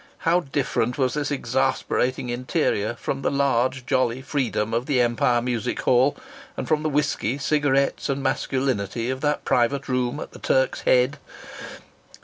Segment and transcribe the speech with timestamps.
[0.25, 5.79] How different was this exasperating interior from the large jolly freedom of the Empire Music
[5.81, 6.17] Hall,
[6.57, 11.19] and from the whisky, cigarettes and masculinity of that private room at the Turk's Head!